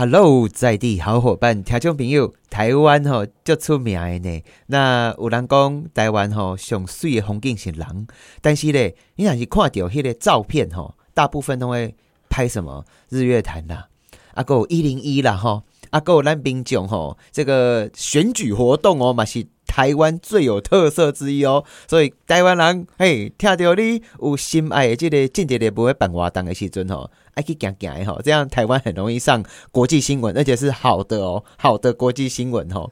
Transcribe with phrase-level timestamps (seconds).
[0.00, 4.42] Hello，在地好伙伴、听众朋友，台湾吼足出名的呢。
[4.68, 8.06] 那有人讲台湾吼上水的风景是人，
[8.40, 11.94] 但是咧，你若是看到迄个照片吼，大部分都会
[12.30, 13.88] 拍什么日月潭啦，
[14.32, 19.46] 啊，有一零一啦吼，啊，有咱民众吼，这个选举活动哦嘛是。
[19.70, 32.90] 台湾最有特色之一哦，所以台湾人嘿，听到你有心爱的这个间谍的不会办活动的时阵吼，爱去行行吼，这样台湾很容易上国际新闻，而且是好的哦，好的国际新闻吼。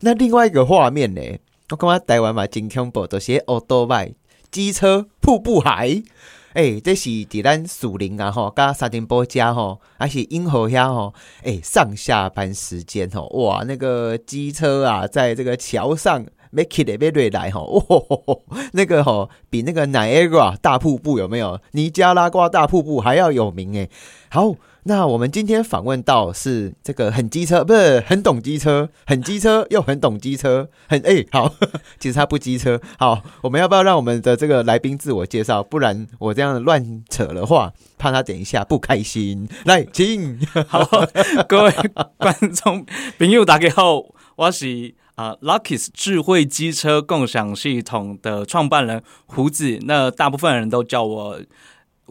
[0.00, 1.22] 那另外一个画面呢，
[1.70, 4.12] 我感觉台湾嘛真恐怖，都是奥多麦
[4.50, 6.02] 机车瀑布海。
[6.54, 11.14] 诶，这是伫咱树林啊吼，加沙丁波家吼，还是银河遐吼？
[11.42, 17.64] 诶，上下班时间吼，哇，那个机车啊，在这个桥上没起的没瑞来吼，
[18.26, 18.36] 哇，
[18.72, 21.60] 那个吼比那个 Niagara 大瀑布有没有？
[21.72, 23.88] 尼加拉瓜大瀑布还要有名诶。
[24.28, 24.54] 好。
[24.84, 31.52] 那我们今天访问到是这个很机车，不是很懂机车，很机车又很懂机车，很哎好，
[32.00, 32.80] 其实他不机车。
[32.98, 35.62] 好，我们要不要让我们的这个来宾自我介绍？
[35.62, 39.46] 不然我这样乱扯的话，怕他等一下不开心。
[39.66, 40.88] 来，请 好，
[41.46, 41.72] 各位
[42.16, 42.86] 观众
[43.18, 44.02] 朋友大家好，
[44.36, 51.38] 我是啊 Lucky 智慧机车共享系统的创办人胡子，那大部分人都叫我。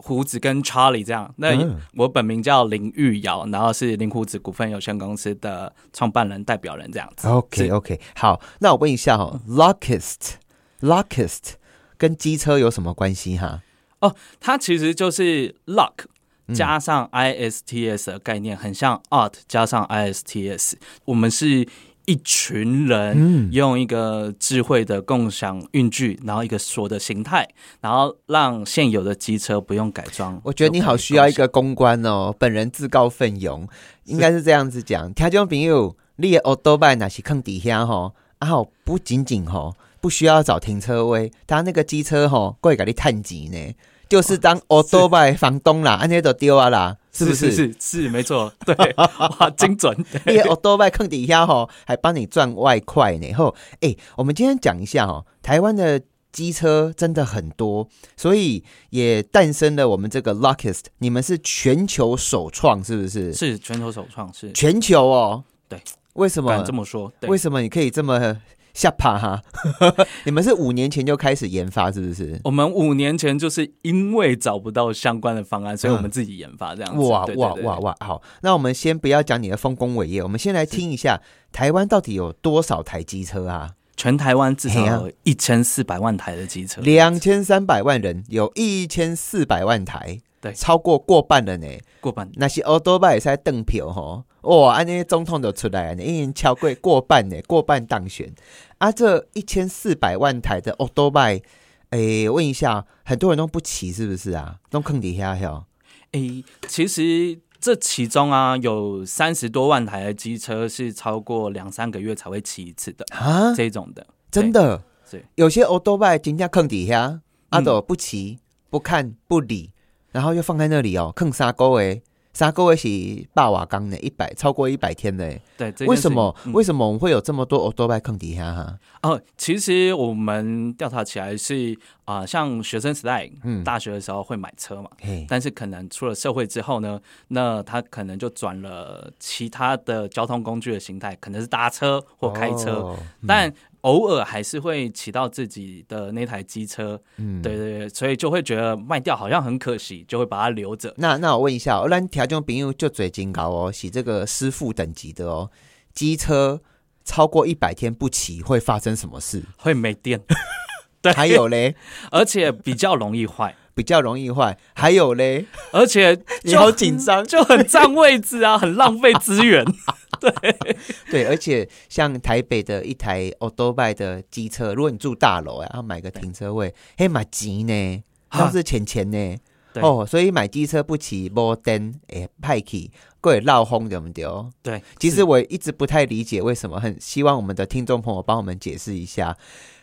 [0.02, 1.50] 胡子跟 Charlie 这样，那
[1.94, 7.28] 我本名叫林玉瑶，然后是林胡子股份有限公司的创办人代表人这样子。
[7.28, 11.52] OK OK，好，那我问一下哈，Lockist，Lockist
[11.96, 13.62] 跟机车有什么关系哈？
[14.00, 16.06] 哦，它其实就是 Lock
[16.54, 21.68] 加上 ISTS 的概念，很像 Art 加上 ISTS，我们是。
[22.10, 27.48] 一群人用一个智慧的共享运具，然后一个锁的形态，
[27.80, 30.40] 然后让现有的机车不用改装。
[30.42, 33.68] 我觉得你好需要一个公关哦，本人自告奋勇，
[34.06, 35.14] 应该是这样子讲。
[35.14, 43.72] 听众朋友，你的 auto bike 那是坑底下哈，然后不仅仅哈不需要找停车位，他那个机车哈过来给你探机呢。
[44.10, 47.52] 就是当 auto bike 房东啦，安尼都丢啊啦，是不是？
[47.52, 49.96] 是是没错， 对，哇，精准。
[50.26, 53.32] 你 auto bike 坑底下吼，还帮你赚外快呢。
[53.34, 60.86] 后，哎，我们今天讲一下哦，台湾的机车真的很多，所以也诞生了我们这个 Lockist。
[60.98, 63.32] 你们是全球首创，是不是？
[63.32, 65.44] 是全球首创，是全球哦。
[65.68, 65.80] 对，
[66.14, 67.12] 为什么这么说？
[67.28, 68.36] 为什么你可以这么？
[68.80, 69.42] 吓怕哈！
[70.24, 72.40] 你们是五年前就开始研发，是不是？
[72.44, 77.06] 我们五年前就是因为找不到相关的方案，所以我们自己研发这样子。
[77.06, 77.96] 哇哇哇哇！
[78.00, 81.20] 好，那我们先不要讲你的丰功伟业，我们先来听一下
[81.52, 83.72] 台湾到底有多少台机车啊？
[83.98, 90.18] 全台湾至少有一千四百万台的机车，两千三百万人，有一千四百万台。
[90.40, 91.66] 对，超过过半了呢，
[92.00, 92.26] 过半。
[92.36, 98.32] 那些欧多拜也在登票吼，哇，安尼总统都出来了，已经超过过半呢，过半当选。
[98.78, 101.42] 啊，这一千四百万台的欧多拜，
[101.90, 104.56] 诶，问一下，很多人都不骑是不是啊？
[104.70, 105.64] 都坑底下哟。
[106.12, 114.82] 诶，其实这其中啊，有三十多万台的机车是超过两三个月才会骑一次的啊，这种的，真的。
[115.10, 118.38] 对，有些欧多拜今天坑底下，阿斗不骑，
[118.70, 119.72] 不看，不理。
[120.12, 122.02] 然后又放在那里哦，坑沙沟诶，
[122.40, 125.38] 沙沟诶是霸瓦缸的，一百超过一百天的。
[125.58, 126.34] 对，为什么？
[126.54, 128.78] 为什么我们会有这么多欧多拜坑底下哈？
[129.02, 134.88] 哦，其实我们调查起来是啊，像学生时代，嗯，大学的时候会买车嘛，
[135.28, 136.98] 但是可能出了社会之后呢，
[137.28, 142.96] 那他可能就转了其他的交通工具的形态，可能是搭车或开车，
[143.28, 143.52] 但。
[143.82, 150.92] 偶尔还是会骑到自己的那台机车，嗯，对对对，所以就会觉得卖掉好像很可惜，就会把它留着。
[150.98, 155.50] 那那我问一下，咱条件朋友就最金高哦，洗这个师傅等级的哦，
[155.94, 156.60] 机车
[157.04, 159.42] 超过一百天不骑会发生什么事？
[159.56, 160.20] 会没电。
[161.02, 161.74] 对，还有嘞，
[162.10, 164.58] 而且比较容易坏， 比较容易坏。
[164.74, 169.64] 还有嘞，而且你好紧张，就很占位置啊，很浪费资源。
[170.20, 170.76] 对
[171.10, 179.36] 对，而且像台北的一台 o d o b 的机车，如果你住大楼啊，要买个停车位，嘿，买急呢，都是钱钱呢。
[179.74, 182.90] 哦，所以买机车不骑摩登诶，派气
[183.20, 184.24] 贵绕风对不对？
[184.64, 189.36] 对，其实我一直不太理解为什么，很希望我们的听众朋友帮我们解释一下，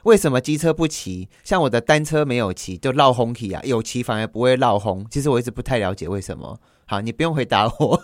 [0.03, 1.29] 为什么机车不骑？
[1.45, 5.07] 像我的单车没有骑就绕风起啊，有骑反而不会绕风。
[5.09, 6.59] 其实我一直不太了解为什么。
[6.87, 8.03] 好，你不用回答我。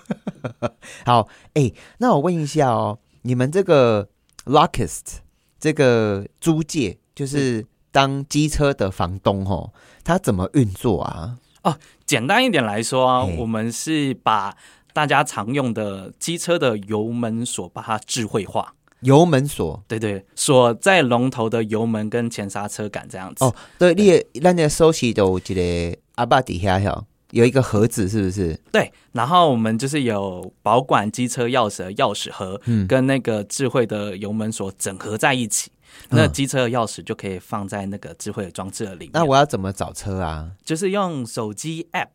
[1.05, 4.09] 好，哎，那我问一下哦，你们这个
[4.45, 5.19] Lockist
[5.59, 9.71] 这个租借，就是当机车的房东哦，
[10.03, 11.37] 他怎么运作啊？
[11.63, 14.53] 哦，简单一点来说啊，我们是把
[14.91, 18.75] 大家常用的机车的油门锁，把它智慧化。
[18.99, 23.43] 油门锁，对对，锁在龙头的油门跟前刹车杆这样子。
[23.43, 28.57] 哦，对，你那那收起都记得阿爸底下有有一个盒子，是不是？
[28.71, 35.71] 对，然后我们就是有保管机车钥匙的钥匙盒，嗯，跟那个智慧的油门锁整合在一起。
[36.09, 39.09] 那机车的钥匙就可以放在那个智慧的装置里面。
[39.13, 40.51] 那我要怎么找车啊？
[40.63, 42.07] 就是用手机 App、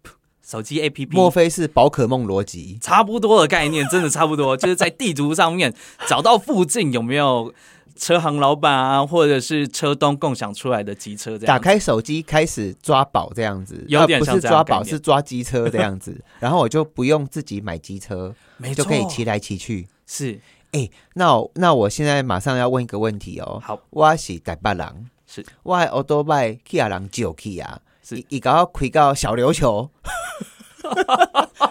[0.44, 1.08] 手机 APP。
[1.12, 2.78] 莫非是宝可梦逻辑？
[2.80, 4.56] 差不多的概念，真的差不多。
[4.56, 5.74] 就是在地图上面
[6.06, 7.52] 找到附近有没有
[7.98, 11.36] 车行老板啊，或者是车东共享出来的机车。
[11.36, 16.18] 这样打开手机开始抓宝这样子，有点不是抓宝，是抓机车这样子。
[16.40, 18.34] 然后我就不用自己买机车，
[18.74, 19.88] 就可以骑来骑去。
[20.06, 20.40] 是。
[20.72, 23.58] 哎，那那我现在马上要问一个问题哦。
[23.64, 29.90] 好，我是台北人，是，我奥多拜去阿人救去啊，是，一搞开到小琉球。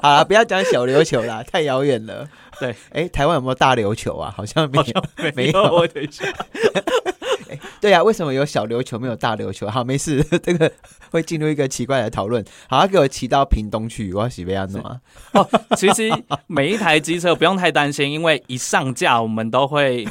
[0.01, 2.27] 好了，不要讲小琉球啦， 太遥远了。
[2.59, 4.33] 对，哎，台湾有没有大琉球啊？
[4.35, 5.03] 好像没有，
[5.35, 5.61] 没有。
[5.63, 6.25] 我等一下。
[7.79, 9.69] 对呀，为什么有小琉球没有大琉球？
[9.69, 10.71] 好，没事，这个
[11.11, 12.43] 会进入一个奇怪的讨论。
[12.67, 14.99] 好，他给我骑到屏东去，我要洗贝安诺啊。
[15.33, 16.11] 哦，其实
[16.47, 20.05] 每一台机车不用太担心，因为一上架，我们都会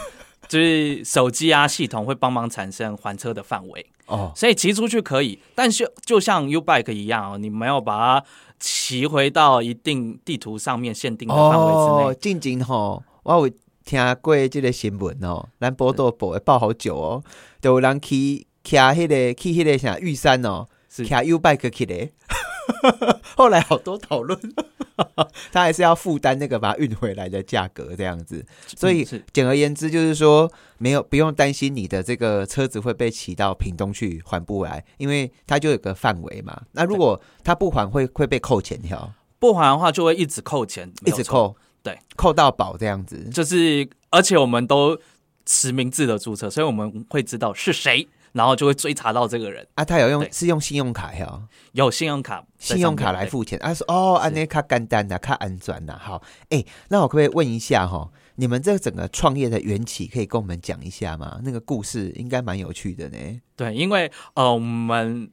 [0.49, 5.39] 就是手机啊系统会帮忙产生还车的范围哦，所以骑出去可以。
[5.55, 8.27] 但是就像 U Bike 一样哦，你没有把它
[8.59, 12.19] 骑回到一定地图上面限定的范围之内。
[12.21, 13.55] 静静吼，我有
[13.85, 17.23] 听过这个新闻哦，咱报道报报好久哦。
[17.63, 22.09] 有人去骑迄个去迄个啥玉山哦，骑 U bike 去的。
[23.37, 24.39] 后来好多讨论，
[25.53, 28.45] 他还是要负担那个把它运回来的价格这样子。
[28.77, 36.61] 所以简而言之，就是说没有不用担心你的这个车子会被骑到屏东去还不来，因为它就有个范围嘛。
[36.73, 39.13] 那如果他不还，会会被扣钱条。
[39.39, 43.29] 不还的话，就会一直扣钱，一直扣，对，扣到保这样子。
[43.31, 44.99] 就是而且我们都。
[45.49, 49.85] 实名制的注册，所以我们会知道是谁，然后就会追查到这个人啊。
[49.85, 51.43] 他有用是用信用卡呀，
[51.73, 53.59] 有信用卡，信用卡来付钱。
[53.59, 58.11] 他说：“哦，安内卡干单的，卡安转的。”好，哎，那我可不可以问一下哈？
[58.37, 61.41] 你们这整个创业的缘起，可以跟我们讲一下吗？
[61.43, 63.19] 那个故事应该蛮有趣的呢。
[63.57, 65.31] 对，因为呃，我们。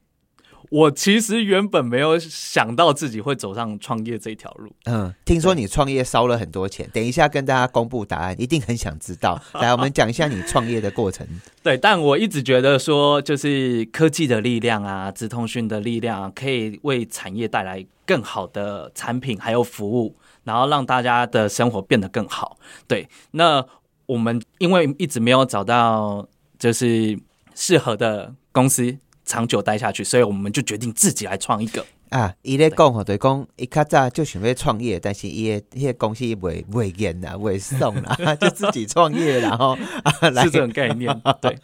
[0.70, 4.72] 我其实原本没有想到自己会走上创业这条路。
[4.84, 9.40] 嗯，听说你创业烧了很多钱，等一下跟大家公布答案，一定很想知道。
[9.54, 11.26] 来，我们讲一下你创业的过程。
[11.62, 20.14] 对，但我一直觉得说，就是科技的力量啊，直通讯的力量，可以为产业带来更好的产品还有服务，
[20.44, 22.58] 然后让大家的生活变得更好。
[22.86, 23.64] 对，那
[24.06, 26.26] 我们因为一直没有找到
[26.58, 27.18] 就是
[27.54, 28.98] 适合的公司。
[29.24, 32.32] 长久待下去，所以我们就决定自己来创一个啊！
[32.42, 41.22] 伊咧讲吼，对讲一较早就想要创业，但是伊个迄个公司未未建啦，未送啦， 就自己创业，然后是这种概念。
[41.40, 41.58] 对，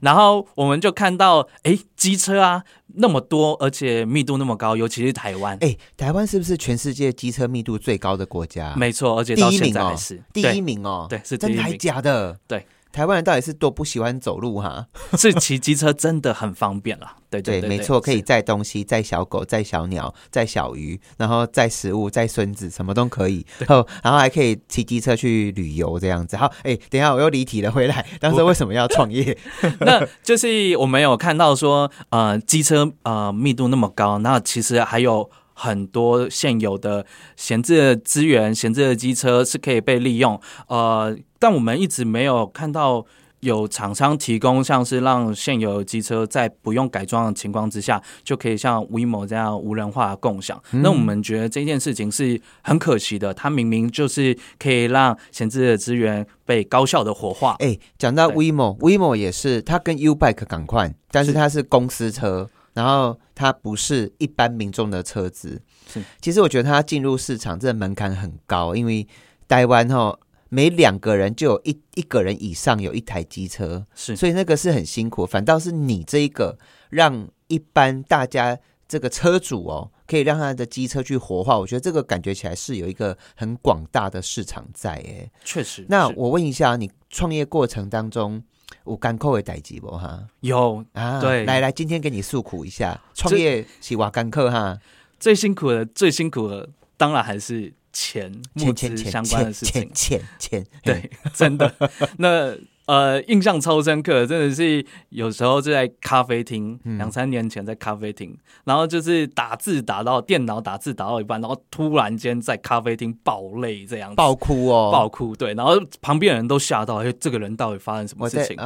[0.00, 2.62] 然后我们就看到，哎，机车啊
[2.94, 5.58] 那么多，而且密度那么高，尤其是台湾。
[5.60, 8.74] 哎，台湾是不是全世界机车密度最高的国家？
[8.76, 12.38] 没错，而且第一名哦，是第一名哦，对，是真的还假的？
[12.46, 12.64] 对。
[12.92, 14.86] 台湾人到底是多不喜欢走路哈？
[15.18, 17.16] 是骑机车真的很方便啦。
[17.28, 23.44] 对对对，没错，可以载东西，载小狗，载小鸟，载小鱼，然后载食物，载孙子，什么都可以。
[23.58, 26.36] 然后，然后还可以骑机车去旅游这样子。
[26.36, 28.06] 好，哎，等一下我又离题了，回来。
[28.20, 29.36] 当时为什么要创业？
[29.80, 35.28] 那就是我们有看到说，呃，机车呃密度那么高，那其实还有。
[35.58, 43.06] 很多现有的闲置的资源、闲置的机车是可以被利用，呃，但我们一直没有看到
[43.40, 50.62] 有厂商提供，像是让现有的机车在不用改装的情况之下，就可以像 WeMo 这样无人化共享。
[50.72, 57.56] 那我们觉得这件事情是很可惜的，它明明就是可以让闲置的资源被高效的活化。
[57.60, 62.46] 哎，讲到 WeMo，WeMo 也是，它跟 Ubike 赶快，但是它是公司车。
[62.76, 66.04] 然后它不是一般民众的车子，是。
[66.20, 69.08] 其实我觉得它进入市场这门槛很高，因为
[69.48, 70.18] 台湾哈
[70.50, 74.14] 每两个人就有一一个人以上有一台机车，是。
[74.14, 76.58] 所以那个是很辛苦，反倒是你这一个
[76.90, 85.30] 让一般大家这个车主哦，可以让他的机车去活化，我觉得这个感觉起来是有一个很广大的市场在诶。
[85.42, 85.86] 确实。
[85.88, 88.42] 那我问一下，你创业过程当中。
[88.86, 90.22] 有干扣的代志不哈？
[90.40, 94.78] 有啊，对，来来，今天给你诉苦一下，创业是挖干扣哈。
[95.18, 101.74] 最辛苦的，最辛苦的，当然还是钱、募资相关的事情，钱钱，对，真的。
[102.18, 102.54] 那
[102.86, 118.56] 呃，印象超深刻，真的是有时候就在咖啡厅，两三年前在咖啡厅，然后就是打字打到电脑打字打到一半，然后突然间在咖啡厅爆泪这样子，爆哭哦，爆哭，对，然后旁边人都吓到，哎，这个人到底发生什么事情？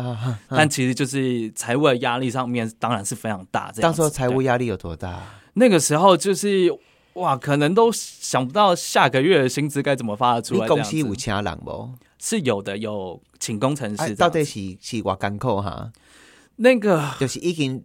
[0.48, 3.72] 但其实就是财务的压力上面当然是非常大。
[3.72, 5.18] 这样当时财务压力有多大？
[5.54, 6.70] 那个时候就是
[7.14, 10.66] 哇，可能都想不到下个月的薪资该怎么发得出来。
[10.66, 11.90] 公司有请人不？
[12.18, 14.14] 是有的，有请工程师。
[14.14, 15.90] 到底是是我干扣哈？
[16.56, 17.82] 那个就是已经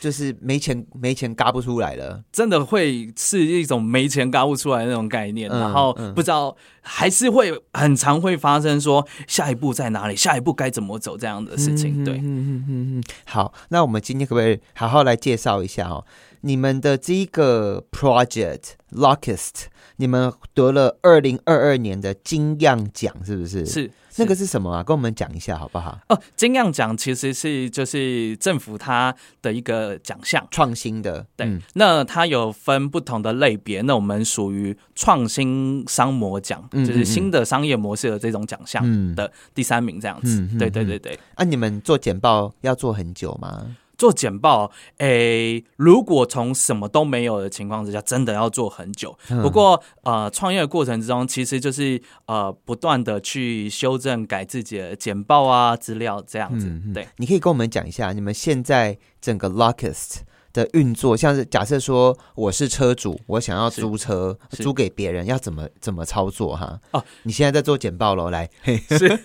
[0.00, 5.48] 就是没钱没钱嘎不出来了，真的会是一种没钱嘎不出来那种概念。
[5.48, 12.04] 然后不知道还是会很常会发生说下一步在哪里，下一步该怎么走这样的事情。
[12.04, 13.04] 对，嗯嗯嗯嗯。
[13.24, 16.04] 好，那我们今天可不可以好好来介绍一下哦？
[16.42, 19.66] 你们的这一个 project Lockist。
[19.96, 23.64] 你们得了二零二二年的金样奖，是不是？
[23.64, 24.82] 是，那个是什么啊？
[24.82, 25.96] 跟我们讲一下好不好？
[26.08, 31.24] 哦，金样奖其实是就是政府它的一个奖项，创新的。
[31.36, 40.44] 对，那它有分不同的类别，那我们属于创新商模奖，就是新的商业模式的这种奖项的第三名这样子。
[40.58, 41.16] 对对对对。
[41.34, 43.76] 啊，你们做简报要做很久吗？
[44.02, 44.68] 做简报，
[44.98, 49.16] 诶，如果从什么都没有的情况之下，真的要做很久。
[49.28, 56.68] 不过，呃，创业的过程之中，其实就是呃，不断的去修正、改自己的简报啊、资料这样子。
[56.92, 60.22] 对，你可以跟我们讲一下，你们现在整个 Lockist。
[60.52, 66.78] 的运作，像是假设说我是车主，我想要租车租给别人，要怎么怎么操作哈？
[66.90, 68.48] 哦，你现在在做简报喽，来
[68.90, 69.18] 是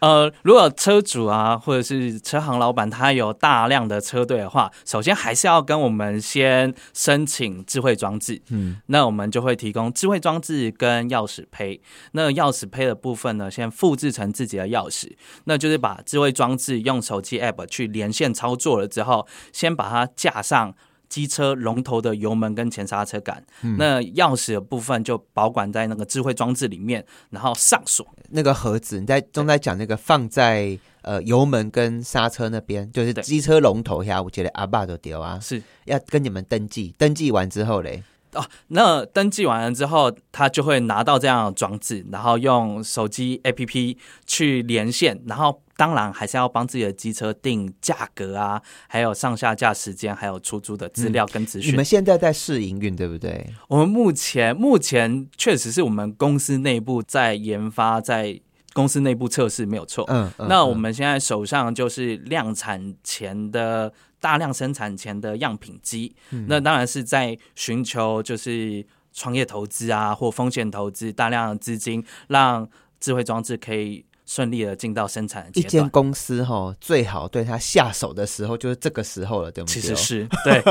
[0.00, 11.80] 呃，如果车主啊，或者是车行老板，他有大量的车队的话，首先还是要跟我们先申请智慧装置，嗯，那我们就会提供智慧装置跟钥匙胚。
[12.12, 15.12] 那钥匙胚的部分呢，先复制成自己的钥匙，
[15.44, 20.08] 那就是把智慧装置用手机 app 去连线操作了之后，先把它。
[20.24, 20.74] 架上
[21.08, 23.44] 机车龙头的油门跟前刹车杆，
[23.78, 28.06] 那钥匙的部分就保管在那个智慧装置里面，然后上锁。
[28.30, 28.98] 那个盒子。
[28.98, 35.62] 你在正在讲那个放在呃油门跟刹车那边，就是机车龙头下，我觉得阿爸都丢啊，是。
[35.84, 38.02] 要跟你们登记，登记完之后嘞。
[38.32, 51.72] 哦，那登记完了之后，他就会拿到这样的装置，然后用手机 APP 去连线，然后当然还是要帮自己的机车定价格啊，还有上下架时间，还有出租的资料跟资讯。
[51.72, 53.46] 你们现在在试营运对不对？
[53.68, 58.40] 我们目前目前确实是我们公司内部在研发，在
[58.72, 60.04] 公司内部测试没有错。
[60.08, 63.92] 嗯，那我们现在手上就是量产前的。
[64.20, 66.16] 大量生产前的样品机，
[66.48, 72.66] 那当然是在寻求就是创业投资啊，或风险投资，大量的资金，让
[72.98, 74.02] 智慧装置可以。
[74.26, 79.74] 顺利的进到生产一间公司哈，最好对他下手的时候就是这个时候了，对不对？
[79.74, 80.62] 其实是 对，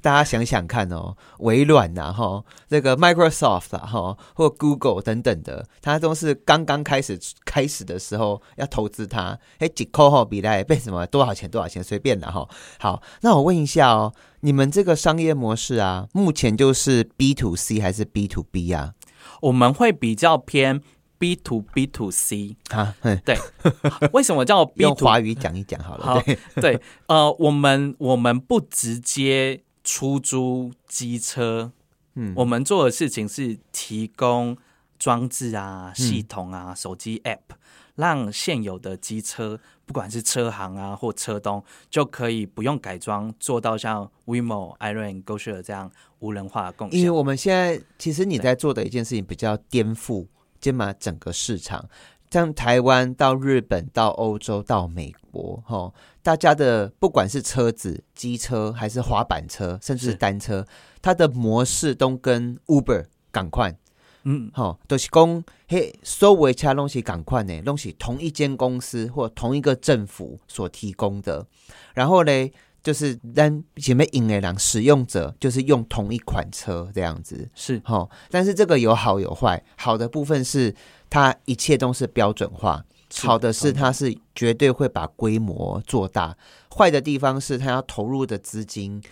[0.00, 12.48] 大家想想看哦，微软呐哈，这个 Microsoft 啊哈，或 Google 等等的，它都是刚刚开始开始的时候要投资它，哎，几扣号比来被什么多少钱多少钱随便的哈。
[12.78, 18.94] 好，那我问一下哦，你们这个商业模式啊，目前就是 B to C 还是 B to B 啊？
[19.42, 20.80] 我们会比较偏。
[21.18, 22.94] B to B to C 啊，
[23.24, 23.36] 对，
[24.14, 24.82] 为什么叫 B？
[24.82, 26.06] 用华语讲一讲好了。
[26.06, 26.22] 好，
[26.60, 31.72] 对，呃，我们我们不直接出租机车，
[32.14, 34.56] 嗯，我们做的事情是提供
[34.96, 37.56] 装置啊、系统啊、手机 App，
[37.96, 46.98] 让现有的机车，不管是车行啊或车东，就可以不用改装，做到像 WeMo、Iron、GoShare 这样无人化的共享。
[47.00, 50.26] 因为我们现在其实你在做的一件事情比较颠覆。
[50.60, 51.88] 兼满整个市场，
[52.30, 60.14] 像台湾到日本到欧洲到美国，哈，大家的不管是车子、机车还是滑板车，甚至是。
[60.14, 60.66] 单车，
[61.00, 63.76] 它的模式都跟 Uber 赶快，
[64.24, 71.46] 嗯，好，都是讲嘿，所有其他东西赶快呢，东西同一间公司或同一个政府所提供的，
[71.94, 72.50] 然后呢。
[72.82, 80.74] 就是让前面引的人使用者就是用同一款车这样子是哈，但是这个有好有坏，好的部分是
[81.10, 82.82] 它一切都是标准化，
[83.16, 86.36] 好的是它是绝对会把规模做大，
[86.74, 89.02] 坏的地方是它要投入的资金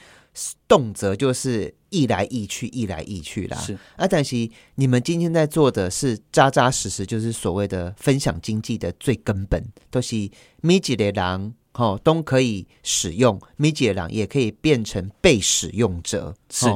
[0.68, 3.56] 动辄就是一来一去，一来一去啦。
[3.58, 10.30] 是啊，但是你们今天在做的是扎扎实实，就是所谓的分享经济的最根本，都是
[10.62, 11.54] 密集的人。
[11.76, 16.66] 哦，都可以使用，米姐郎也可以变成被使用者，是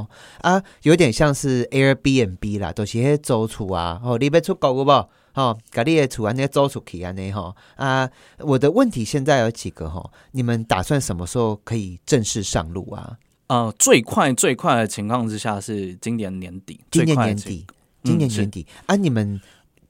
[0.43, 4.91] 啊，有点像是 Airbnb 啦，都是些租厝啊，哦，你要出国不？
[5.35, 8.11] 哦，把你的厝安尼租出去安尼哈啊！
[8.39, 10.11] 我的问题现在有几个哈？
[10.33, 13.17] 你们打算什么时候可以正式上路啊？
[13.47, 17.65] 呃，最快最快的情况之下是今年年底，今年年底，
[18.03, 18.97] 今年年底啊！
[18.97, 19.41] 你们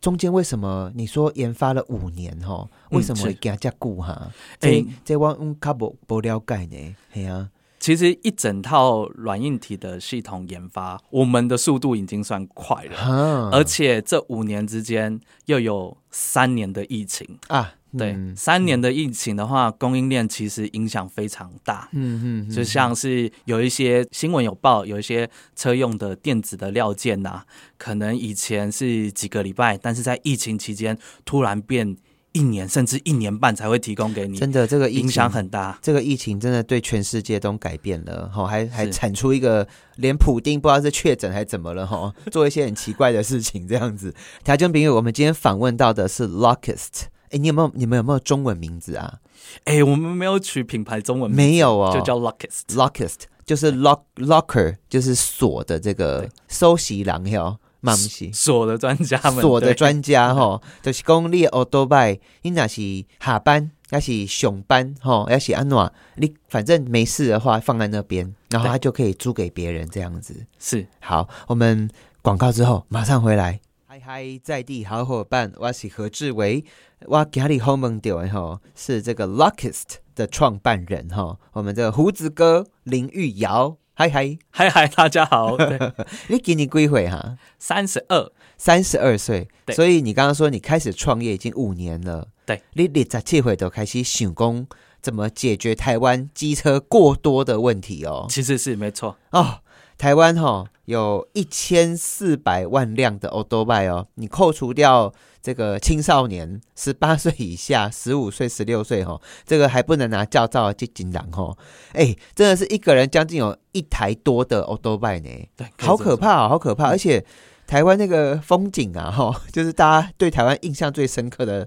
[0.00, 2.68] 中间为什么你说研发了五年哈？
[2.90, 4.30] 为什么会加加固哈？
[4.58, 6.96] 这这我嗯卡不不了解呢？
[7.10, 7.50] 嘿啊。
[7.78, 27.42] 其实一整套软硬体的系统研发，我们的速度已经算快了，而且这五年之间又有三年的疫情啊，对，三年的疫情的话，供应链其实影响非常大，嗯嗯，就像是有一些新闻有报，有一些车用的电子的料件呐，
[27.76, 31.96] 可能以前是几个礼拜，但是在疫情期间突然变。
[32.32, 35.76] 一年甚至一年半才会提供给你，真的这个影响很大。
[35.82, 39.66] 这个疫情真的对全世界都改变了，哈，还还产出一个
[39.96, 44.14] 连普丁不知道是确诊还是怎么了，哈， 做一些很奇怪的事情，这样子。
[44.44, 49.18] 条件朋友，我们今天访问到的是 Lockist，哎，你有没有你们有没有中文名字啊？
[49.64, 57.58] 哎，我们没有取品牌中文，没有哦，就叫 Lockist，Lockist 就是 Lock Locker 就是锁的这个收息囊哟。
[57.82, 62.82] 嘛不是锁的专家们，锁的专家哈， 就是讲你奥多拜，你那是
[63.18, 70.44] 下班，要是熊班哈，要是安怎，你反正没事的话放在那边，然后他就可以租给别人这样子。
[70.58, 71.88] 是好，我们
[72.20, 73.58] 广告之后马上回来。
[73.92, 76.64] 嗨嗨，在地好伙伴，我是何志伟，
[77.06, 83.78] 我家里后门丢哈，是这个 Lockist 的创办人哈，我们的胡子哥林玉瑶。
[83.94, 85.56] 嗨嗨嗨嗨，大家好！
[86.30, 87.36] 你今年几岁哈？
[87.58, 89.48] 三十二，三十二岁。
[89.72, 92.28] 所以你刚刚说你开始创业已经五年了。
[92.46, 94.68] 对，你二十七岁都开始想工，
[95.02, 98.26] 怎么解决台湾机车过多的问题哦？
[98.30, 99.62] 其实是没错哦。
[100.00, 105.12] 台湾哈有一千四百万辆的 o 多 b 哦，你扣除掉。
[105.42, 111.54] 这个青少年十八 岁以下、十五岁、十六岁哈，这个还不能拿驾照去进廊哈。
[111.92, 116.88] 哎，真的是一个人将近有一台多的欧多拜呢，对，好可怕，好可怕！
[116.88, 117.24] 而且
[117.66, 121.66] 台湾那个风景啊，哈，就是大家对台湾印象最深刻的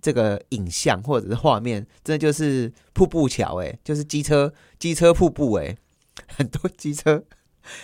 [0.00, 5.76] 这个影像或者是画面，真的就是瀑布桥，哎，就是机车机车瀑布，哎，
[6.36, 7.24] 很多机车。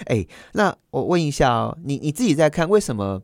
[0.07, 3.23] 哎，那我问一下哦，你你自己在看，为什么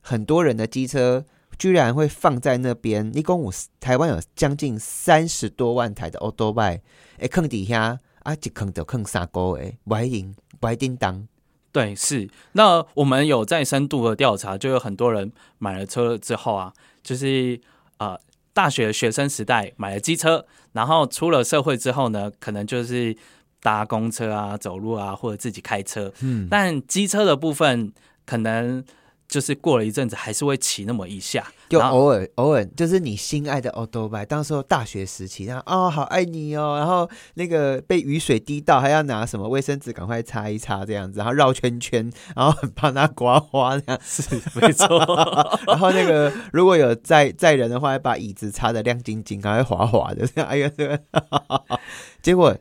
[0.00, 1.24] 很多人的机车？
[1.58, 6.82] 居然会放在那边，一共五台湾有将近三十多万台的欧多拜，
[7.18, 11.28] 哎，坑底下啊，一坑就坑三个哎，白银白叮当。
[11.70, 12.28] 对，是。
[12.52, 16.72] 那我们有在深度的调查，就有很多人买了车之后啊，
[17.02, 17.60] 就是
[17.98, 18.18] 呃，
[18.52, 23.16] 大学学生时代买了机车，然后出了社会之后呢，可能就是
[23.62, 26.12] 搭公车啊、走路啊，或者自己开车。
[26.20, 27.92] 嗯，但机车的部分
[28.26, 28.84] 可能。
[29.28, 44.22] 就是过了一阵子，还是会骑那么一下，就偶尔偶尔，就是你心爱的奥多拜，当时候大学时期，然后哦，好爱你哦，然后那个被雨水滴到，还要拿什么卫生纸赶快擦一擦这样子，然后绕圈圈，然后很怕它刮花这样， 是
[44.60, 44.98] 没错。
[45.66, 51.00] 然后那个如果有载载人的话，把椅子擦的亮晶晶，赶快滑滑的这样，哎呀，这个，
[52.20, 52.54] 结果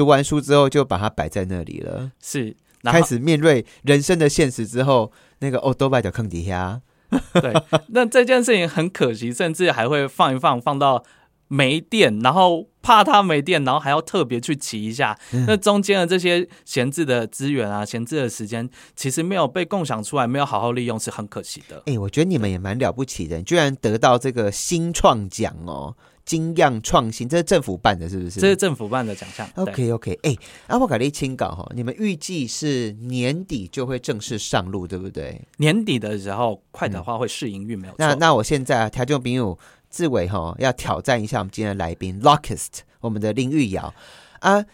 [0.00, 5.12] 读完书之后就把它摆在那里了，是开始面对人生的现实之后。
[5.42, 6.82] 那个欧多拜的坑底下，
[7.32, 7.50] 对，
[7.88, 11.02] 那这件事情很可惜，甚至还会放一放，放到
[11.48, 15.18] 没电，然后怕它没电，然后还要特别去骑一下。
[15.46, 21.82] 那中间的这些闲置的资源啊，闲置的时间，其实没有被共享出来，没有好好利用，是很可惜的。
[21.86, 25.96] 哎，我觉得你们也蛮了不起的，居然得到这个新创奖哦。
[26.30, 28.38] 精样创新，这是政府办的，是不是？
[28.38, 29.50] 这是政府办的奖项。
[29.56, 30.36] OK OK，哎，
[30.68, 35.42] 阿波卡利清港哈，你们预计是年底就会正式上路，对不对？
[35.56, 37.96] 年底的时候，快的话会试营运，没有错。
[37.98, 39.58] 那那我现在条件朋友
[39.90, 43.92] 志伟哈，要挑战一下我们今天的来宾 Lockist，我们的林玉瑶
[44.38, 44.64] 啊，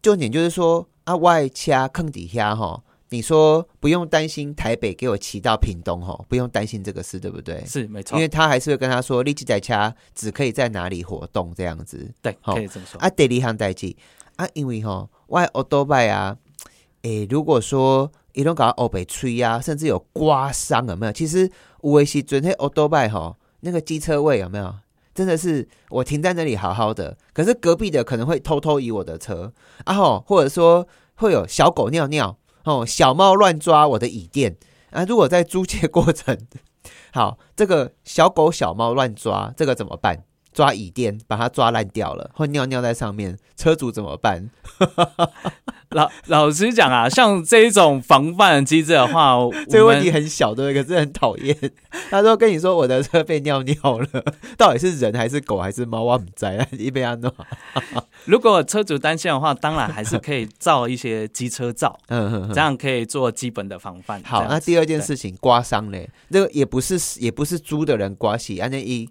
[0.00, 2.82] 重点就是说啊，外掐坑底下哈。
[3.12, 7.62] 你说不用担心台北给我骑到屏东吼，不用担心这个事，对不对？
[7.66, 12.10] 是没错，因为他还是会跟他说，立即在家只可以在哪里活动这样子。
[12.22, 12.98] 对，可以这么说。
[12.98, 13.94] 啊，第二行代志
[14.36, 16.34] 啊，因为吼外欧多拜啊，
[17.02, 21.12] 诶，如果说一路搞欧北吹啊，甚至有刮伤有没有？
[21.12, 21.50] 其实
[21.82, 24.74] 五维西准黑欧多拜吼，那个机车位有没有？
[25.14, 29.52] 真的是我停在那里好好的，可是隔壁的可能会偷偷移我的车
[29.84, 32.38] 啊吼，或者说会有小狗尿尿。
[32.64, 34.56] 哦，小猫乱抓我的椅垫
[34.90, 35.04] 啊！
[35.04, 36.38] 如果在租借过程，
[37.12, 40.24] 好，这个小狗小猫乱抓，这个怎么办？
[40.52, 44.50] 抓椅垫，把它抓烂掉了，或尿尿在上面，车主怎么办？
[45.90, 49.36] 老老实讲啊，像这一种防范机制的话，
[49.68, 50.82] 这个问题很小，对不对？
[50.82, 51.54] 可是很讨厌。
[52.10, 54.24] 他说跟你说我的车被尿尿了，
[54.56, 56.02] 到底是人还是狗还是猫？
[56.02, 57.30] 我不在啊，一被安弄。
[58.24, 64.22] 如果车主担心的话，当然还是可以照一些机车照，嗯，这样可以做基本的防范。
[64.24, 69.06] 好，那第二件事情，刮伤嘞，这个也不是也不是租的人刮洗，安那一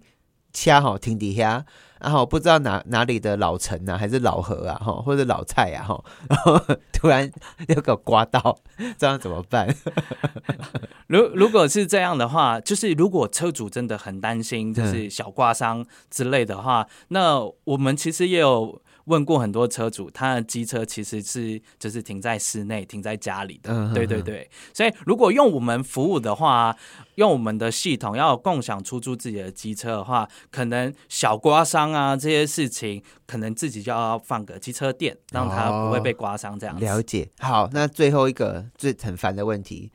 [0.52, 1.64] 掐好停底下。
[2.00, 6.60] 然后不知道哪哪里的老陈啊，还是老何啊，哈，或者老蔡啊，哈，然 后
[6.92, 7.30] 突然
[7.68, 8.58] 又给我刮到，
[8.98, 9.72] 这样怎么办？
[11.06, 18.82] 如如果是这样的话，就是如果车主真的很担心，就是小刮伤之类的话，那我们其实也有。
[19.06, 23.92] 问过很多车主，他的机车其实是就是停在室内，停在家里的。
[23.92, 26.76] 对对对，所以如果用我们服务的话，
[27.16, 36.58] 用我们的系统要共享出租自己的机车的话，可能小刮伤啊这些事情，可能自己就要放个机车店，让他不会被刮伤。
[36.58, 37.28] 这样了解。
[37.38, 39.90] 好，那最后一个最很烦的问题，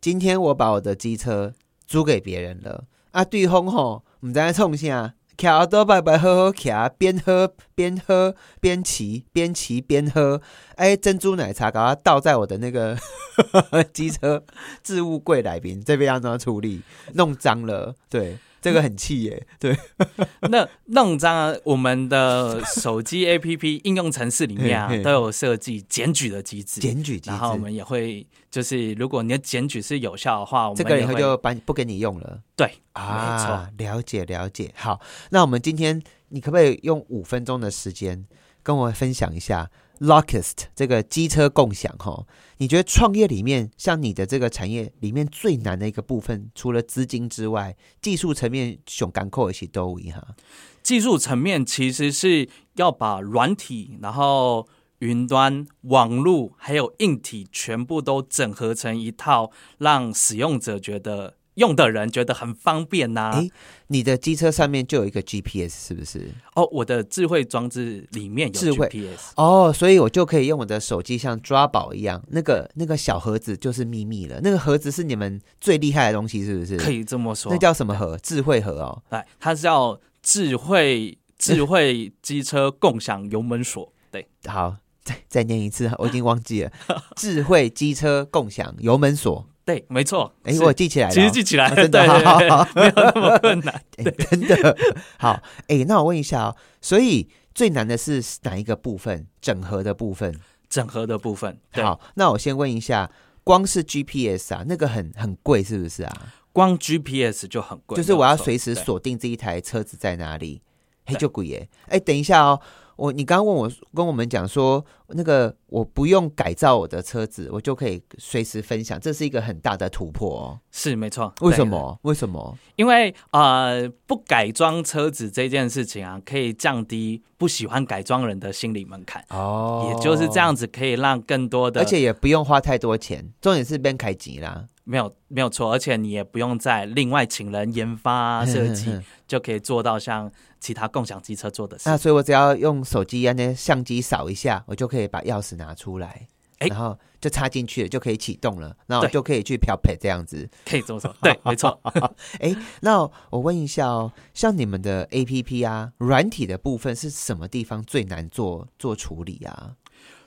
[0.00, 1.52] 今天我把我的机车
[1.86, 5.14] 租给别人了啊，对方吼唔知冲下。
[5.36, 10.40] 卡多白白好好徛，边喝边喝边骑，边骑边喝。
[10.76, 12.96] 哎，珍珠奶茶，把它倒在我的那个
[13.92, 14.44] 机车
[14.82, 16.82] 置物柜来边，这边要怎么处理？
[17.14, 18.38] 弄脏了，对。
[18.64, 19.76] 这个很气耶，对。
[20.50, 26.80] 那弄脏我们的手机 APP 应用程式里面啊，都有设计检举的机制。
[26.80, 32.40] 检举机制，然后我们也会，就是如果你的检举是有效的话，这个以后就把不给你用了。
[32.56, 34.72] 对，啊，没错，了解了解。
[34.74, 35.00] 好，
[35.30, 38.24] 那我们今天你可不可以用五分钟的时间
[38.62, 42.26] 跟我分享一下？Lockist 这个机车共享哈，
[42.58, 50.34] 你觉得创业里面像你的这个产业里面最难的一个部分，除了资金之外，技术层面熊干扣一起都一哈。
[50.82, 61.36] 技术层面其实是要把软体、然后云端、网络还有硬体全部都整合成一套，让使用者觉得。
[61.54, 63.32] 用的人觉得很方便呐。
[63.34, 63.48] 哎，
[63.88, 66.30] 你的机车上面就有一个 GPS，是不是？
[66.54, 69.32] 哦，我的智慧装置里面有 GPS。
[69.36, 74.40] 哦，所以我就可以用我的手机像抓宝一样，那个那个小盒子就是秘密了。
[74.42, 76.76] 那个盒子是你们最厉害的东西，是不是？
[76.76, 77.52] 可以这么说。
[77.52, 78.18] 那叫什么盒？
[78.18, 79.02] 智慧盒哦。
[79.10, 83.92] 来，它是叫智慧智慧机车共享油门锁。
[84.10, 86.72] 对，好，再再念一次，我已经忘记了。
[87.16, 89.46] 智慧机车共享油门锁。
[89.64, 90.34] 对，没错。
[90.42, 91.14] 哎，我记起来了。
[91.14, 92.38] 其实记起来了，真的好，
[92.76, 93.82] 没有那么困难。
[94.30, 94.76] 真的
[95.18, 95.42] 好。
[95.68, 99.26] 哎，那我问一下哦，所以最难的是哪一个部分？
[99.40, 100.38] 整合的部分？
[100.68, 101.58] 整合的部分。
[101.72, 103.10] 好，那我先问一下，
[103.42, 106.12] 光是 GPS 啊，那个很很贵，是不是啊？
[106.52, 110.60] 光 GPS 就很贵，就是我要随时锁定这一台车子在哪里，
[111.06, 111.68] 嘿，就贵耶。
[111.88, 112.60] 哎，等一下哦。
[112.96, 120.60] 我你刚刚问我跟我们讲说，那个我不用改造我的车子，我就可以随时分享，这是一个很大的突破哦。
[120.70, 121.98] 是没错，为什么？
[122.02, 122.56] 为什么？
[122.76, 129.92] 因为呃，不改装车子这件事情啊，可以降低不喜欢改装人的心理门槛哦。
[129.92, 134.66] 也就是这样子，可以让更多的，而且也不用花太多钱，重点是边开机啦。
[134.86, 140.30] 没有没有错，而且你也不用再另外请人研发 设计，就可以做到像
[140.64, 141.90] 其他共享机车做的事。
[141.90, 150.48] 那所以我只要用手机那相机扫一下，我就可以把钥匙拿出来，然后就插进去了，就可以启动了，那我就可以去漂配这样子。
[150.64, 151.78] 可以这么说，对，没错。
[152.40, 152.98] 哎，那
[153.28, 159.74] 我问一下哦，像你们的 A P P 啊，软体的部分是什么地方最难做做处理啊？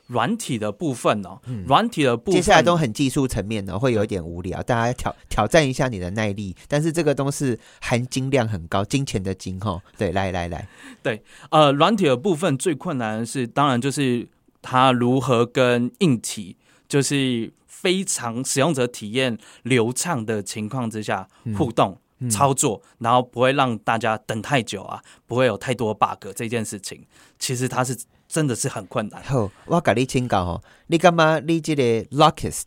[0.08, 6.56] 软体的部分哦，软体的部分接下来都很技术层面的，会有一点无聊，大家挑挑战一下你的耐力。
[6.67, 9.82] 但是这个都是含金量很高，金钱的金哈。
[9.98, 10.67] 对，来来来，
[11.04, 14.28] 对，呃，软体的部分最困难的是，当然就是
[14.62, 16.56] 它如何跟硬体，
[16.88, 27.04] 就是非常使用者体验流畅的情况之下互动操作，然后不会让大家等太久啊，不会有太多 bug 这件事情，
[27.38, 27.98] 其实它是。
[28.27, 29.23] 真的是很困难。
[29.23, 31.39] 好，我甲你请教哦，你干嘛？
[31.39, 32.65] 你这个 Lockist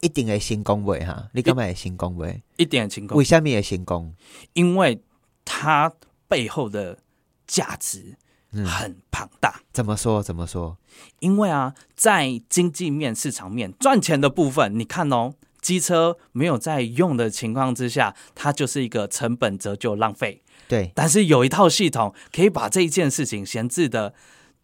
[0.00, 1.28] 一定会成功未哈？
[1.32, 2.42] 你干嘛会成功未？
[2.56, 3.16] 一定成功。
[3.16, 4.14] 为什么会成功？
[4.54, 5.00] 因为
[5.44, 5.92] 它
[6.26, 6.98] 背后的
[7.46, 8.16] 价值
[8.52, 9.60] 很庞大。
[9.72, 10.22] 怎么说？
[10.22, 10.76] 怎么说？
[11.20, 20.42] 因为啊，在经济面、市场面赚钱的部分，你看哦，机车没有在用的情况之下，它就是一个成本折旧浪费。
[20.66, 20.90] 对。
[20.96, 24.14] 但是有一套系统可以把这一件事情闲置的。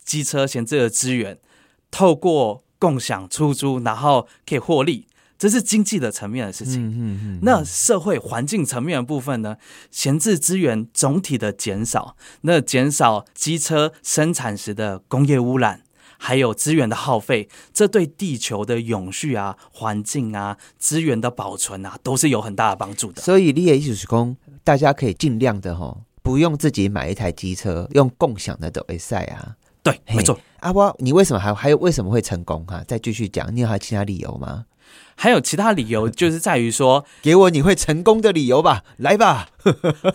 [0.07, 1.39] 机车闲置的资源，
[1.91, 6.89] 透过共享出租，然后可以获利，这是经济的层面的事情。
[6.89, 7.39] 嗯嗯。
[7.43, 9.57] 那社会环境层面的部分呢？
[9.91, 15.83] 闲置资源总体的减少，那减少机车生产时的工业污染，
[16.19, 23.21] 还有资源的耗费，这对地球的永续啊、环境啊、资源的保存啊，都是有很大的帮助的。
[23.21, 29.57] 所以，你的意思是讲，大家可以尽量的哈，不用自己买一台机车，用共享的都会赛啊。
[29.93, 30.39] 对，没错。
[30.61, 32.83] 阿波，你为什么还还有为什么会成功哈？
[32.89, 34.67] 再继续讲，你有还有其他理由吗？
[35.15, 39.49] 还有其他理由， 就是在于说，给我你会成功的理由吧，来吧。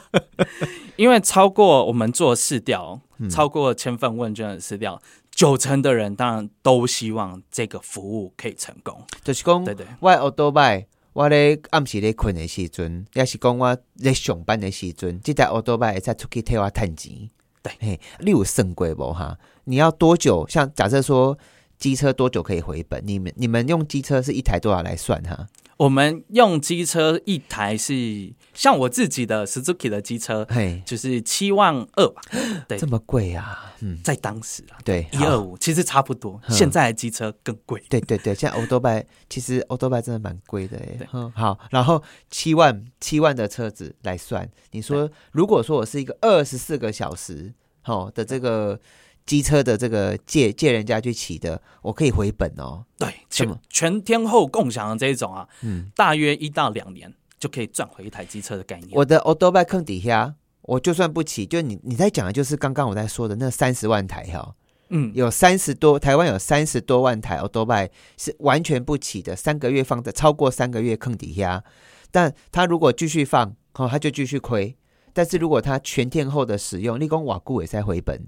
[0.97, 9.01] 因为超过我们做试调，超过千份问卷的试调，九成的人当然都希望这个服务可以成功。
[9.23, 17.29] 就是讲，对对，我奥多拜，我咧暗时咧困的时阵，也是讲我咧上班的时阵，这台奥多拜会再出去替我赚钱。
[17.61, 19.37] 对，嘿，你有算过无哈？
[19.65, 20.47] 你要多久？
[20.47, 21.37] 像假设说
[21.81, 23.01] 机车多久可以回本？
[23.03, 25.47] 你们你们用机车是一台多少来算哈？
[25.77, 32.21] 我们用机车一台是像我自己的 Suzuki 的机车，嘿，就是七万二吧？
[32.69, 33.73] 对，这么贵啊？
[33.79, 36.39] 嗯，在当时啊，对，一二五其实差不多。
[36.49, 37.83] 现在的机车更贵。
[37.89, 41.07] 对对对，现在欧多拜其实欧多拜真的蛮贵的哎。
[41.13, 48.79] 嗯，好，然后七万七万的车子来算，你说如果说我是一个二十四个小时好的这个。
[49.25, 52.83] 机车的这个借借人家去骑的，我可以回本哦。
[52.97, 58.91] 对，全全天候共享的这一种啊，嗯，大约一到两年就可以赚回一台机车的概念。
[58.93, 64.55] 我的 o d o b i 坑底下，我就算不骑，就你你在讲的就是刚刚我在说的那三十万台哈，
[64.89, 71.63] 嗯，有三十多台湾有三十多万台 o d o b i 是完全不骑的，三个月放在超过三个月坑底下，
[72.11, 74.75] 但他如果继续放，哦，他就继续亏。
[75.13, 78.27] 但是如果他全天候的使用，立功瓦固也在回本。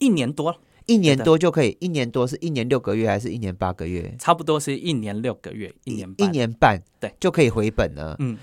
[0.00, 4.12] 一年多，一年多就可以，一年多是一年六个月还是一年八个月？
[4.18, 8.16] 差不多是一年六个月，一年半一年半，对，就可以回本了。
[8.18, 8.36] 嗯，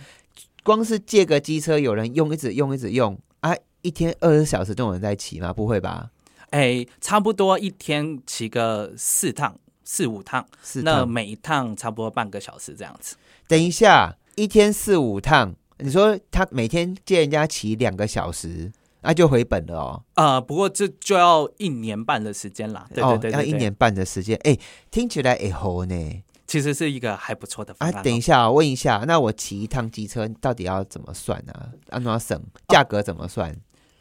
[0.64, 5.52] 光是借个机车，有人用一直用一直用啊，一天二十小时都有人在骑吗？
[5.52, 6.12] 不会吧？
[6.52, 10.48] 哎，差不多一天骑个四趟、四五趟，
[10.84, 13.18] 那每一趟差不多半个小时这样子。
[13.48, 18.72] 等一下，一天四五趟，你说他每天借人家骑两个小时？
[19.08, 20.04] 那就回本了哦。
[20.16, 22.86] 啊，不过这就要一年半的时间啦。
[22.94, 24.38] 对对对，要一年半的时间。
[24.44, 24.58] 哎，
[24.92, 27.96] 听起来哎好呢，其实是一个还不错的方案。
[27.96, 31.54] 啊，等一下，问一下，那我骑一趟机车到底要怎么算呢？
[31.88, 32.38] 按怎么省？
[32.68, 33.56] 价格怎么算？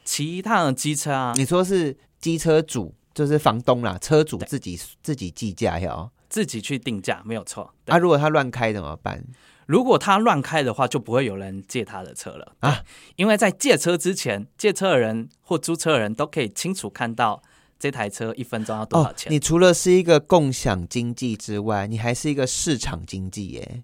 [0.05, 1.33] 骑一趟机车啊？
[1.37, 7.73] 你说是机车主，就是房东啦，车主自己自己计价哟，自己去定价没有错。
[7.85, 9.25] 那如果他乱开怎么办？
[9.67, 12.83] 如果他乱开的话，就不会有人借他的车了啊！
[13.17, 17.43] 因为在借车之前，借车的人或租车的人都可以清楚看到
[17.79, 19.33] 这台车一分钟要多少钱。
[19.33, 23.83] 你除了是一个共享经济之外，你还是一个市场经济耶，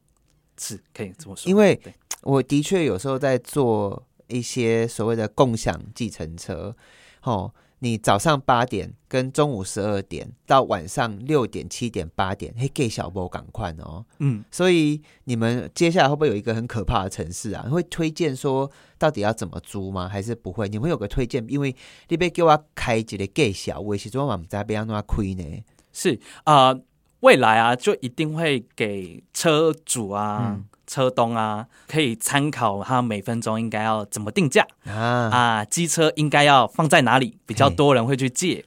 [0.59, 1.51] 是可以这么说。
[1.51, 1.81] 因为
[2.23, 6.75] 我的确有时候在做一些所谓的共享计程车，
[7.23, 7.53] 哦。
[7.83, 14.07] 你早上八点跟中午十二点到晚上六点、七点、八点，嘿，给小波赶快哦。
[14.21, 17.67] 嗯，所以你们接下来会不会有一个很可怕的城市啊？
[17.69, 20.09] 会推荐说到底要怎么租吗？
[20.09, 20.69] 还是不会？
[20.69, 21.45] 你们有个推荐？
[21.49, 21.75] 因为
[22.07, 25.65] 你别给我开一个给小，我其中我们在边要那亏呢。
[25.93, 26.73] 是啊，
[27.19, 30.61] 未来啊，就一定会给车主啊。
[30.93, 35.31] 车东啊，可以参考它每分钟应该要怎么定价啊？
[35.33, 38.63] 啊，机车应该要放在哪里比较多人会去借？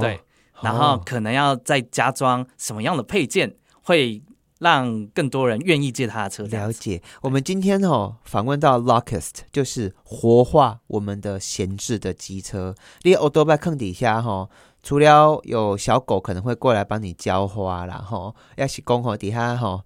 [0.00, 0.20] 对，
[0.60, 4.20] 然后可能要再加装什么样的配件，会
[4.58, 6.44] 让更多人愿意借他的车？
[6.46, 7.02] 了解。
[7.22, 12.74] 我们今天哦访问到 Lockest，就是活化我们的闲置的机车。
[13.02, 14.48] 你奥多拜坑底下哈。
[14.80, 19.82] 除了有小狗可能会过来帮你浇花啦，吼，要是公吼底下吼，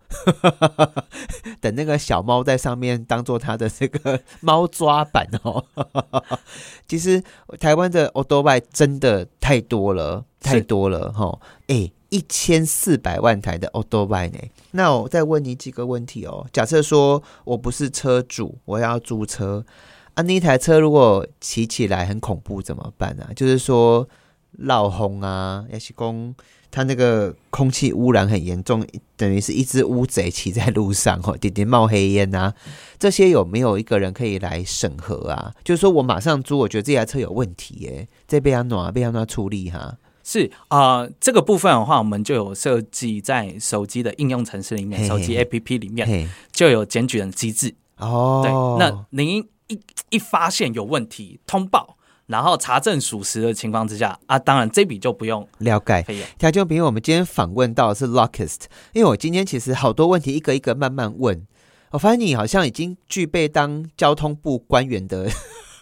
[1.61, 5.65] 等那个小猫在上面当做它的这个 猫抓板哦。
[6.87, 7.25] 其实
[7.59, 11.41] 台湾的 o d o b i 真的太多了，太多了哈。
[11.69, 14.39] 哎，一千四百万台的 Auto b y 呢？
[14.71, 16.47] 那我再问你几个问题哦。
[16.53, 19.65] 假设说我不是车主，我要租车
[20.15, 23.27] 啊，那台车如果骑起来很恐怖怎么办呢？
[23.35, 24.09] 就是说。
[24.59, 26.35] 闹轰啊，也是公
[26.71, 32.53] 它那个空气污染很严重，等于是一只乌贼骑在路上哦， 点点冒黑烟啊，
[32.99, 35.55] 这些有没有一个人可以来审核啊？
[35.65, 39.97] 就是说我马上租，我觉得这台车有问题耶，这被他暖，被他暖处理哈。
[40.25, 48.43] 是啊，这个部分的话，我们就有设计在手机的应用程式里面，手机 APP 里面就有检举人机制哦。
[48.43, 49.81] 对，那您一
[50.11, 51.97] 一发现有问题，通报。
[52.27, 56.03] 然后查证属实的情况之下啊，当然这笔就不用了解。
[56.39, 58.61] 条件比如我们今天访问到的是 Lockist，
[58.93, 61.47] 因为我今天其实好多问题一个一个慢慢问，
[61.91, 65.29] 我发现你好像已经具备当交通部官员的。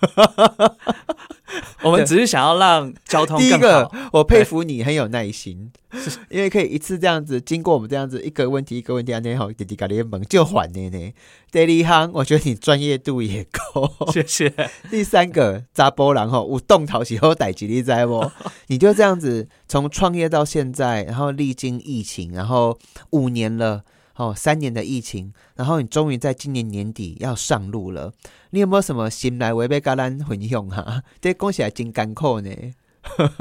[1.83, 5.73] 我们只是想要让交通第一个，我佩服你很有耐心，
[6.31, 11.13] 因为可以一次这样子经过我们这样子一个问题一个问题啊，你好，滴滴搞联盟就缓呢呢。
[11.51, 14.53] 第二行，我觉得你专业度也够，谢谢。
[14.91, 18.31] 第三个扎波然后无动陶起后逮吉利在不？
[18.69, 22.79] 你就这样子从创业到现在，然后历经疫情，然后
[23.11, 23.83] 五年了。
[24.21, 28.13] 哦，三年的疫情，然后你终于在今年年底要上路了。
[28.51, 31.03] 你有没有什么心来违背橄榄混用哈？
[31.23, 32.51] 这恭喜还真干扣呢。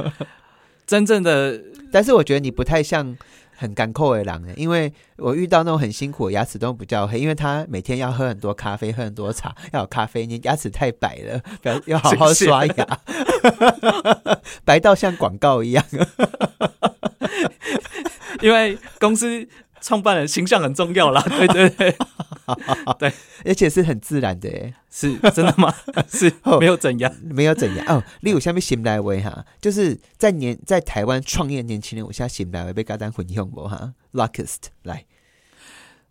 [0.87, 1.61] 真正的，
[1.91, 3.17] 但是我觉得你不太像
[3.57, 12.99] 很干扣的狼呢，因为我遇到那种很辛苦，牙齿都不叫黑，因为他每天要喝很多咖啡，喝很多茶，要有咖啡，你牙齿太白了，要要好好刷牙，
[14.63, 15.83] 白到像广告一样。
[18.41, 19.45] 因为公司。
[19.81, 21.95] 创办人形象很重要啦， 对对对，
[22.97, 23.13] 对，
[23.45, 24.49] 而且是很自然的，
[24.89, 25.73] 是真的吗？
[26.09, 27.85] 是没有怎样，没有怎样。
[27.87, 28.03] 哦。
[28.21, 35.05] 例如下面新来维哈，就是在年在台湾创业年轻人，我现在新来维被嘎单混用过哈，Luckest 来，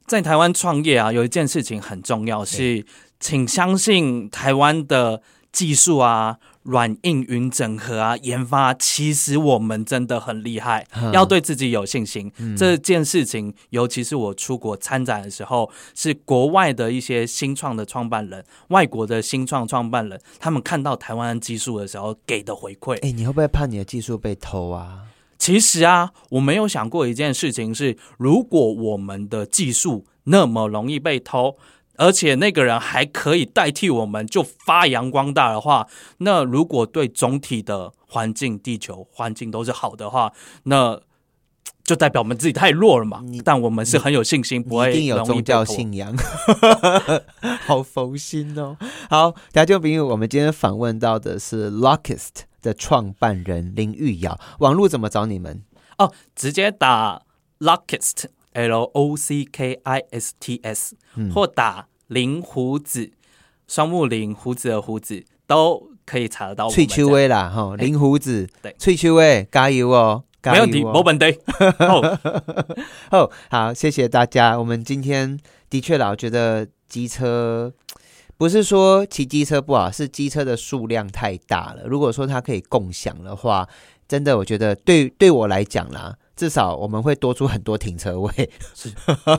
[0.07, 2.85] 在台湾创业啊，有一件事情很重要，是
[3.21, 5.23] 请相信台湾的
[5.59, 6.39] 技术啊。
[6.65, 12.31] 软硬云整合啊，研发其实我们真的很厉害，要对自己有信心。
[12.55, 22.99] 这件事情，尤其是我出国参展的时候，是国外的一些新创的创办人，外国的新创创办人，他们看到台湾技术的时候给的回馈。
[23.01, 25.05] 哎，你会不会怕你的技术被偷啊？
[25.39, 31.57] 其实啊，我没有想过一件事情是，如果我们的技术那么容易被偷。
[31.99, 35.87] 而且那个人还可以代替我们，就发扬光大的话，
[36.19, 40.33] 那如果对总体的环境、地球环境都是好的话，
[40.63, 40.99] 那
[41.85, 43.25] 就代表我们自己太弱了嘛。
[43.45, 46.15] 但我们是很有信心，不会一定有宗教信仰，
[47.67, 48.77] 好佛心哦。
[49.11, 54.39] 好，大家就比如，我们今天访问到的是 Lockist 的创办人林玉瑶。
[54.61, 55.63] 网络怎么找你们？
[55.97, 57.23] 哦，直接打
[57.59, 58.27] Lockist。
[58.53, 60.97] L O C K I S T S，
[61.35, 63.11] 或打林胡子，
[63.67, 66.69] 双木林胡子的胡子都可以查得到。
[66.69, 71.39] 翠秋威啦，哈，林胡子，对，翠秋威，加油哦，没问题，没问题。
[73.11, 74.59] 哦，好，谢谢大家。
[74.59, 77.73] 我们今天的确啦，我觉得机车
[78.37, 81.83] 不是说骑机车不好，是机车的数量太大了。
[81.85, 83.69] 如果说它可以共享的话，
[84.09, 86.17] 真的，我觉得对对我来讲啦。
[86.39, 88.89] 至少我们会多出很多停车位，是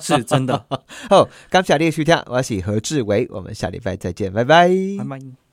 [0.01, 0.65] 是真的。
[1.09, 5.48] 好，感谢列收听，我是何志伟，我们下礼拜再见，拜拜，拜拜。